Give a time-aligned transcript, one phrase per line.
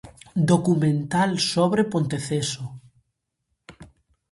[0.51, 2.63] Documental sobre Ponteceso.